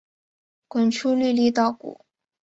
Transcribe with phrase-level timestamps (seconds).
[0.67, 2.05] 滚出粒粒稻谷